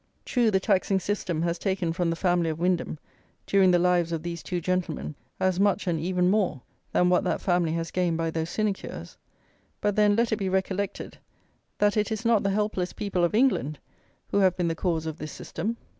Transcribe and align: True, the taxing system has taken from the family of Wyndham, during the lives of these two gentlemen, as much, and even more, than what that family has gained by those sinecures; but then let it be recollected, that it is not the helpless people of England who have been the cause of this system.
True, 0.25 0.49
the 0.49 0.59
taxing 0.59 0.99
system 0.99 1.43
has 1.43 1.59
taken 1.59 1.93
from 1.93 2.09
the 2.09 2.15
family 2.15 2.49
of 2.49 2.57
Wyndham, 2.57 2.97
during 3.45 3.69
the 3.69 3.77
lives 3.77 4.11
of 4.11 4.23
these 4.23 4.41
two 4.41 4.59
gentlemen, 4.59 5.13
as 5.39 5.59
much, 5.59 5.85
and 5.85 5.99
even 5.99 6.27
more, 6.27 6.63
than 6.91 7.07
what 7.11 7.23
that 7.25 7.39
family 7.39 7.73
has 7.73 7.91
gained 7.91 8.17
by 8.17 8.31
those 8.31 8.49
sinecures; 8.49 9.15
but 9.79 9.95
then 9.95 10.15
let 10.15 10.31
it 10.31 10.37
be 10.37 10.49
recollected, 10.49 11.19
that 11.77 11.97
it 11.97 12.11
is 12.11 12.25
not 12.25 12.41
the 12.41 12.49
helpless 12.49 12.93
people 12.93 13.23
of 13.23 13.35
England 13.35 13.77
who 14.31 14.39
have 14.39 14.57
been 14.57 14.69
the 14.69 14.73
cause 14.73 15.05
of 15.05 15.19
this 15.19 15.31
system. 15.31 15.77